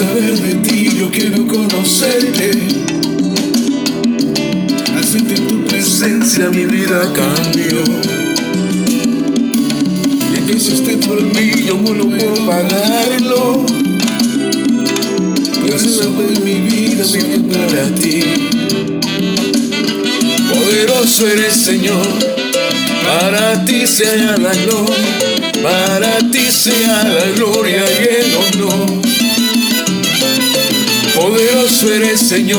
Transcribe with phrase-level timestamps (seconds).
[0.00, 2.50] saber de ti, yo quiero conocerte.
[4.96, 7.82] Al sentir tu presencia mi vida cambió.
[10.34, 13.66] Y que hiciste por mí, yo no puedo pagarlo.
[15.60, 18.22] Por eso en mi vida vivo para ti.
[20.50, 22.08] Poderoso eres Señor,
[23.04, 29.09] para ti sea la gloria, para ti sea la gloria y el honor.
[31.30, 32.58] Poderoso eres Señor,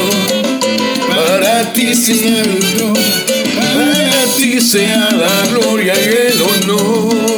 [1.09, 2.41] para ti sea
[3.53, 7.30] para ti sea la gloria y el honor.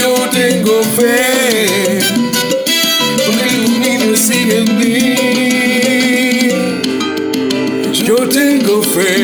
[0.00, 1.98] Yo tengo fe,
[3.26, 5.16] porque tu vida sigue en mí,
[7.92, 9.18] yo tengo fe.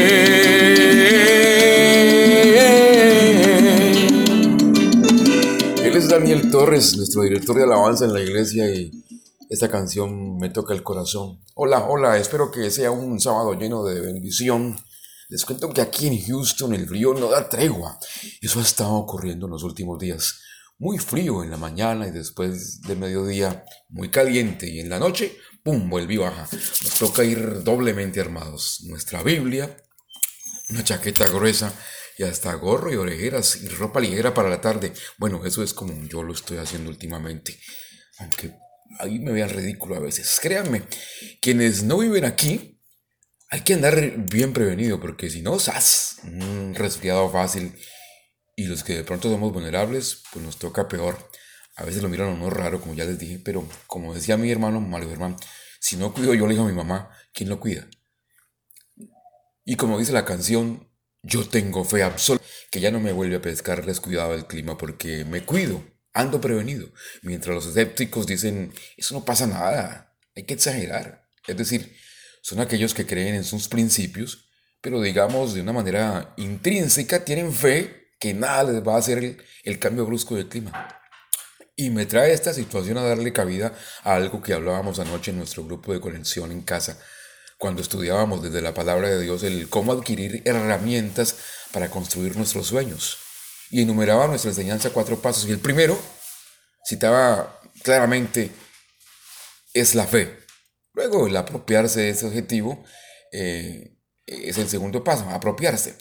[5.82, 8.90] Él es Daniel Torres, nuestro director de alabanza en la iglesia y
[9.48, 11.40] esta canción me toca el corazón.
[11.54, 14.76] Hola, hola, espero que sea un sábado lleno de bendición.
[15.28, 17.98] Les cuento que aquí en Houston el frío no da tregua.
[18.40, 20.40] Eso ha estado ocurriendo en los últimos días.
[20.78, 25.36] Muy frío en la mañana y después de mediodía muy caliente y en la noche,
[25.62, 26.46] ¡pum!, vuelve y baja.
[26.52, 28.82] Nos toca ir doblemente armados.
[28.84, 29.74] Nuestra Biblia,
[30.68, 31.72] una chaqueta gruesa
[32.18, 34.92] y hasta gorro y orejeras y ropa ligera para la tarde.
[35.16, 37.58] Bueno, eso es como yo lo estoy haciendo últimamente.
[38.18, 38.52] Aunque
[38.98, 40.38] ahí me vean ridículo a veces.
[40.42, 40.82] Créanme,
[41.40, 42.80] quienes no viven aquí,
[43.48, 46.18] hay que andar bien prevenido porque si no, ¡zas!
[46.24, 47.74] Un resfriado fácil.
[48.56, 51.30] Y los que de pronto somos vulnerables, pues nos toca peor.
[51.76, 54.50] A veces lo miran a uno raro, como ya les dije, pero como decía mi
[54.50, 55.36] hermano Mario Germán,
[55.78, 57.86] si no cuido yo, le digo a mi mamá, ¿quién lo cuida?
[59.64, 60.88] Y como dice la canción,
[61.22, 65.24] yo tengo fe absoluta que ya no me vuelve a pescar descuidado el clima porque
[65.24, 65.84] me cuido,
[66.14, 66.88] ando prevenido.
[67.22, 71.28] Mientras los escépticos dicen, eso no pasa nada, hay que exagerar.
[71.46, 71.94] Es decir,
[72.40, 74.48] son aquellos que creen en sus principios,
[74.80, 79.42] pero digamos de una manera intrínseca tienen fe que nada les va a hacer el,
[79.64, 80.88] el cambio brusco del clima.
[81.76, 85.64] Y me trae esta situación a darle cabida a algo que hablábamos anoche en nuestro
[85.64, 86.98] grupo de conexión en casa,
[87.58, 91.36] cuando estudiábamos desde la palabra de Dios el cómo adquirir herramientas
[91.72, 93.18] para construir nuestros sueños.
[93.70, 95.46] Y enumeraba nuestra enseñanza cuatro pasos.
[95.48, 95.98] Y el primero,
[96.88, 98.50] citaba claramente,
[99.74, 100.38] es la fe.
[100.94, 102.82] Luego el apropiarse de ese objetivo
[103.32, 105.96] eh, es el segundo paso, apropiarse.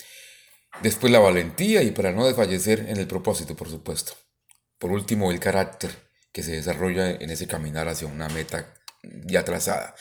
[0.82, 4.14] Después la valentía y para no desfallecer en el propósito, por supuesto.
[4.78, 5.92] Por último, el carácter
[6.32, 8.74] que se desarrolla en ese caminar hacia una meta
[9.26, 9.96] ya trazada.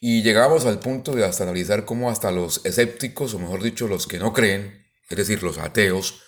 [0.00, 4.06] Y llegamos al punto de hasta analizar cómo hasta los escépticos, o mejor dicho, los
[4.06, 6.22] que no creen, es decir, los ateos,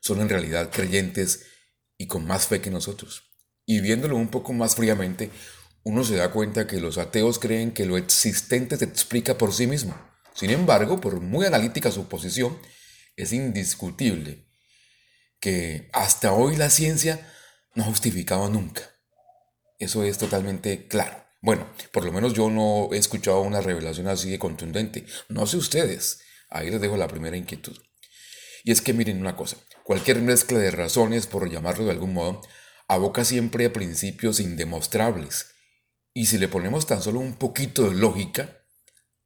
[0.00, 1.44] son en realidad creyentes
[1.98, 3.22] y con más fe que nosotros.
[3.66, 5.30] Y viéndolo un poco más fríamente,
[5.82, 9.66] uno se da cuenta que los ateos creen que lo existente se explica por sí
[9.66, 9.94] mismo.
[10.34, 12.58] Sin embargo, por muy analítica su posición,
[13.16, 14.46] es indiscutible
[15.40, 17.30] que hasta hoy la ciencia
[17.74, 18.82] no ha justificado nunca.
[19.78, 21.24] Eso es totalmente claro.
[21.42, 25.04] Bueno, por lo menos yo no he escuchado una revelación así de contundente.
[25.28, 26.20] No sé ustedes.
[26.48, 27.76] Ahí les dejo la primera inquietud.
[28.62, 32.40] Y es que miren una cosa, cualquier mezcla de razones, por llamarlo de algún modo,
[32.88, 35.48] aboca siempre a principios indemostrables.
[36.14, 38.63] Y si le ponemos tan solo un poquito de lógica,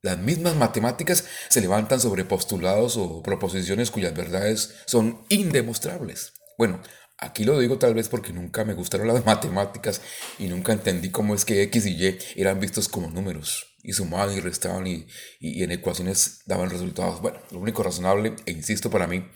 [0.08, 6.32] las mismas matemáticas se levantan sobre postulados o proposiciones cuyas verdades son indemostrables.
[6.56, 6.80] Bueno,
[7.18, 10.00] aquí lo digo tal vez porque nunca me gustaron las matemáticas
[10.38, 14.34] y nunca entendí cómo es que X y Y eran vistos como números y sumaban
[14.34, 15.06] y restaban y,
[15.40, 17.20] y, en ecuaciones daban resultados.
[17.20, 19.28] Bueno, lo único razonable, e insisto para mí,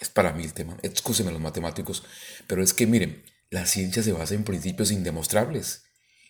[0.00, 2.04] es para mí el tema, excúsenme los matemáticos,
[2.46, 5.82] pero es que miren, la ciencia se basa en principios indemostrables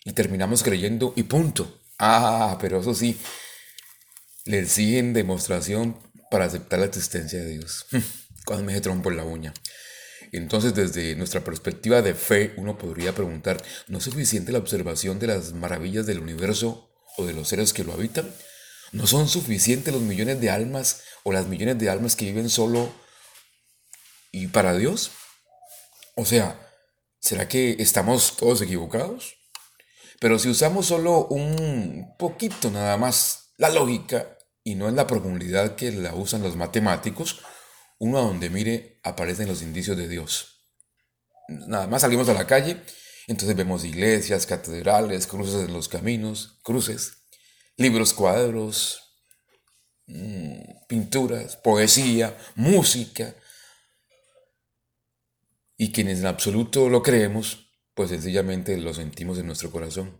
[0.03, 1.79] y terminamos creyendo y punto.
[2.03, 3.15] Ah, pero eso sí,
[4.45, 5.97] le exigen demostración
[6.29, 7.85] para aceptar la existencia de Dios.
[8.45, 9.53] Cuando me trompo en la uña.
[10.31, 15.27] Entonces, desde nuestra perspectiva de fe, uno podría preguntar, ¿no es suficiente la observación de
[15.27, 18.33] las maravillas del universo o de los seres que lo habitan?
[18.93, 22.93] ¿No son suficientes los millones de almas o las millones de almas que viven solo
[24.31, 25.11] y para Dios?
[26.15, 26.59] O sea,
[27.19, 29.35] ¿será que estamos todos equivocados?
[30.19, 35.75] Pero si usamos solo un poquito nada más la lógica y no en la profundidad
[35.75, 37.41] que la usan los matemáticos,
[37.99, 40.65] uno a donde mire aparecen los indicios de Dios.
[41.47, 42.81] nada más salimos a la calle,
[43.27, 47.25] entonces vemos iglesias, catedrales, cruces en los caminos, cruces,
[47.77, 49.19] libros, cuadros,
[50.07, 53.35] mm, pinturas, poesía, música.
[55.77, 60.19] Y quienes en absoluto lo creemos, pues sencillamente lo sentimos en nuestro corazón.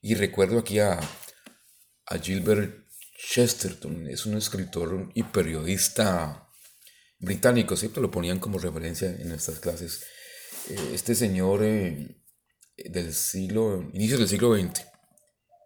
[0.00, 1.00] Y recuerdo aquí a,
[2.06, 2.86] a Gilbert
[3.18, 6.48] Chesterton, es un escritor y periodista
[7.18, 10.04] británico, siempre lo ponían como referencia en estas clases.
[10.68, 12.22] Eh, este señor eh,
[12.76, 14.84] del siglo, inicios del siglo XX,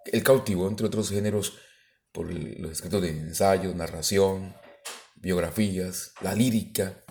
[0.07, 1.59] él cautivó, entre otros géneros,
[2.13, 4.57] por los escritos de ensayos, narración,
[5.17, 7.05] biografías, la lírica,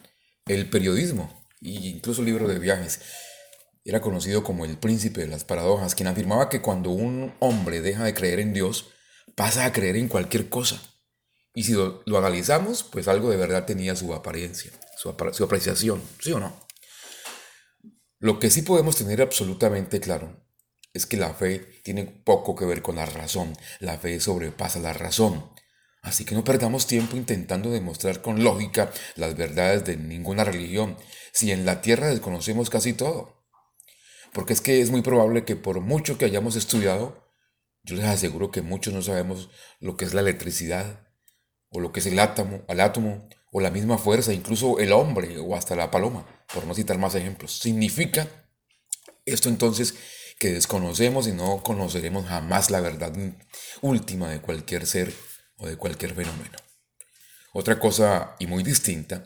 [0.45, 2.99] el periodismo e incluso libros de viajes.
[3.85, 8.03] Era conocido como el príncipe de las paradojas, quien afirmaba que cuando un hombre deja
[8.03, 8.89] de creer en Dios,
[9.35, 10.81] pasa a creer en cualquier cosa.
[11.53, 16.31] Y si lo, analizamos, pues algo de verdad tenía su apariencia, su, su apreciación, ¿sí
[16.31, 16.53] o no?
[18.19, 20.45] Lo que sí podemos tener absolutamente claro
[20.93, 23.55] es que la fe tiene poco que ver con la razón.
[23.79, 25.51] La fe sobrepasa la razón.
[26.01, 30.97] Así que no perdamos tiempo intentando demostrar con lógica las verdades de ninguna religión,
[31.33, 33.45] si en la tierra desconocemos casi todo.
[34.33, 37.18] Porque es que es muy probable que por mucho que hayamos estudiado,
[37.89, 39.49] yo les aseguro que muchos no sabemos
[39.79, 41.07] lo que es la electricidad,
[41.69, 45.39] o lo que es el átomo, el átomo, o la misma fuerza, incluso el hombre,
[45.39, 47.59] o hasta la paloma, por no citar más ejemplos.
[47.59, 48.27] Significa
[49.25, 49.95] esto entonces
[50.39, 53.11] que desconocemos y no conoceremos jamás la verdad
[53.81, 55.11] última de cualquier ser
[55.57, 56.57] o de cualquier fenómeno.
[57.53, 59.23] Otra cosa y muy distinta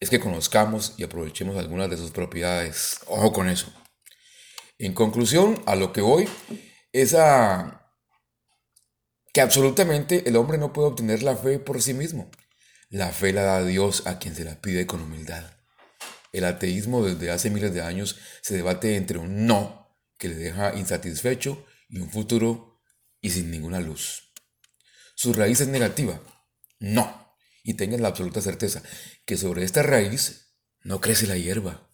[0.00, 3.00] es que conozcamos y aprovechemos algunas de sus propiedades.
[3.06, 3.72] Ojo con eso.
[4.78, 6.28] En conclusión, a lo que voy
[6.92, 7.85] es a
[9.36, 12.30] que absolutamente el hombre no puede obtener la fe por sí mismo.
[12.88, 15.44] La fe la da Dios a quien se la pide con humildad.
[16.32, 20.74] El ateísmo desde hace miles de años se debate entre un no que le deja
[20.74, 22.80] insatisfecho y un futuro
[23.20, 24.32] y sin ninguna luz.
[25.14, 26.18] Su raíz es negativa.
[26.78, 27.36] No.
[27.62, 28.82] Y tengan la absoluta certeza
[29.26, 31.90] que sobre esta raíz no crece la hierba.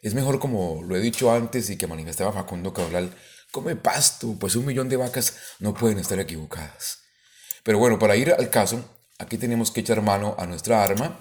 [0.00, 3.14] Es mejor, como lo he dicho antes y que manifestaba Facundo Cabral,
[3.54, 6.98] come pasto, pues un millón de vacas no pueden estar equivocadas.
[7.62, 8.84] Pero bueno, para ir al caso,
[9.16, 11.20] aquí tenemos que echar mano a nuestra arma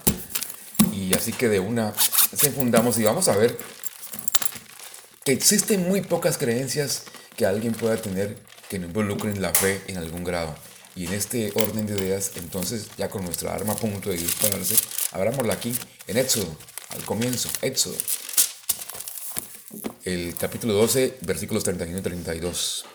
[0.92, 3.56] y así que de una se fundamos y vamos a ver
[5.24, 7.04] que existen muy pocas creencias
[7.38, 8.36] que alguien pueda tener
[8.68, 10.56] que no involucren la fe en algún grado.
[10.96, 14.76] Y en este orden de ideas, entonces ya con nuestra arma a punto de dispararse,
[15.12, 15.78] abrámosla aquí
[16.08, 16.58] en Éxodo,
[16.90, 17.96] al comienzo, Éxodo
[20.06, 22.86] el capítulo 12, versículos 31 y 32.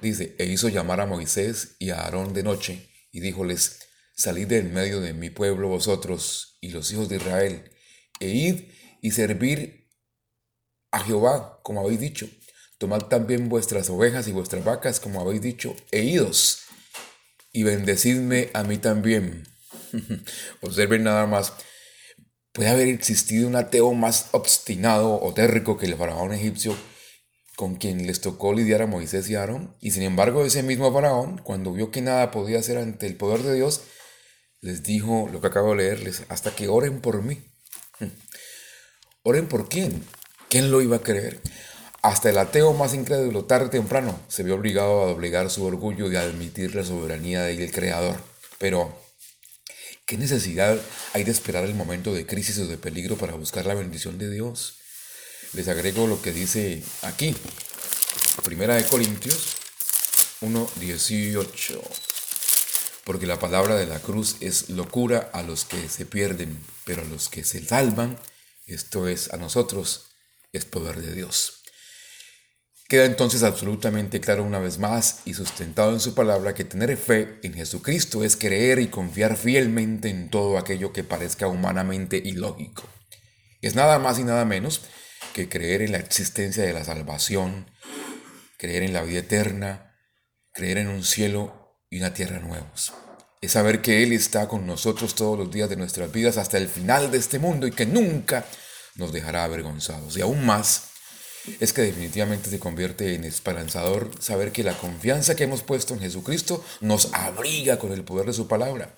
[0.00, 3.80] Dice, e hizo llamar a Moisés y a Aarón de noche, y díjoles,
[4.14, 7.70] salid del medio de mi pueblo vosotros y los hijos de Israel,
[8.20, 8.64] e id
[9.00, 9.90] y servir
[10.90, 12.28] a Jehová, como habéis dicho.
[12.78, 16.62] Tomad también vuestras ovejas y vuestras vacas, como habéis dicho, e idos,
[17.52, 19.48] y bendecidme a mí también.
[20.60, 21.52] Observen nada más
[22.56, 26.74] Puede haber existido un ateo más obstinado o térrico que el faraón egipcio
[27.54, 29.76] con quien les tocó lidiar a Moisés y Aarón.
[29.78, 33.42] Y sin embargo, ese mismo faraón, cuando vio que nada podía hacer ante el poder
[33.42, 33.82] de Dios,
[34.62, 37.44] les dijo lo que acabo de leerles, hasta que oren por mí.
[39.22, 40.02] ¿Oren por quién?
[40.48, 41.42] ¿Quién lo iba a creer?
[42.00, 46.10] Hasta el ateo más incrédulo, tarde o temprano, se vio obligado a doblegar su orgullo
[46.10, 48.16] y a admitir la soberanía del Creador.
[48.58, 48.98] Pero
[50.06, 50.80] ¿Qué necesidad
[51.14, 54.30] hay de esperar el momento de crisis o de peligro para buscar la bendición de
[54.30, 54.78] Dios?
[55.52, 57.34] Les agrego lo que dice aquí,
[58.44, 59.56] Primera de Corintios
[60.42, 61.80] 1.18.
[63.02, 67.06] Porque la palabra de la cruz es locura a los que se pierden, pero a
[67.06, 68.16] los que se salvan,
[68.64, 70.12] esto es a nosotros,
[70.52, 71.64] es poder de Dios.
[72.88, 77.40] Queda entonces absolutamente claro una vez más y sustentado en su palabra que tener fe
[77.42, 82.84] en Jesucristo es creer y confiar fielmente en todo aquello que parezca humanamente ilógico.
[83.60, 84.82] Es nada más y nada menos
[85.34, 87.66] que creer en la existencia de la salvación,
[88.56, 89.96] creer en la vida eterna,
[90.52, 92.92] creer en un cielo y una tierra nuevos.
[93.40, 96.68] Es saber que Él está con nosotros todos los días de nuestras vidas hasta el
[96.68, 98.44] final de este mundo y que nunca
[98.94, 100.16] nos dejará avergonzados.
[100.16, 100.85] Y aún más,
[101.60, 106.00] es que definitivamente se convierte en esperanzador saber que la confianza que hemos puesto en
[106.00, 108.94] Jesucristo nos abriga con el poder de su palabra.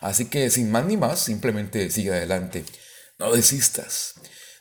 [0.00, 2.64] Así que sin más ni más, simplemente sigue adelante.
[3.18, 4.14] No desistas.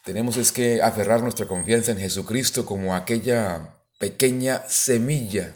[0.05, 5.55] Tenemos es que aferrar nuestra confianza en Jesucristo como aquella pequeña semilla.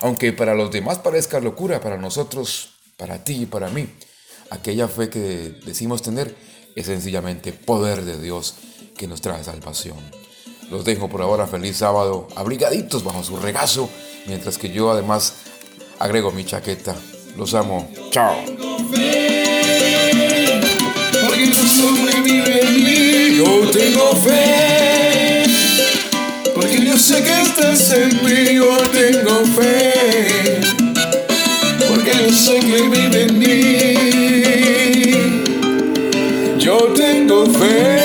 [0.00, 3.88] Aunque para los demás parezca locura, para nosotros, para ti y para mí,
[4.50, 6.34] aquella fe que decimos tener
[6.74, 8.56] es sencillamente poder de Dios
[8.96, 10.21] que nos trae salvación.
[10.72, 11.46] Los dejo por ahora.
[11.46, 13.90] Feliz sábado, abrigaditos bajo su regazo,
[14.26, 15.34] mientras que yo además
[15.98, 16.96] agrego mi chaqueta.
[17.36, 17.90] Los amo.
[18.10, 18.34] Chao.
[21.26, 25.44] Porque tú sobrevive en mí, yo tengo fe.
[26.54, 30.58] Porque yo sé que estás en mí, yo tengo fe.
[31.86, 33.94] Porque yo sé que vive en mí,
[36.58, 38.01] yo tengo fe.